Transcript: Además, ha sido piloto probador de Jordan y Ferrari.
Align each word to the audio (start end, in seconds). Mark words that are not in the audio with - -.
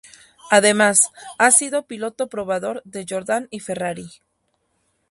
Además, 0.49 1.11
ha 1.37 1.51
sido 1.51 1.85
piloto 1.85 2.25
probador 2.27 2.81
de 2.85 3.05
Jordan 3.07 3.47
y 3.51 3.59
Ferrari. 3.59 4.09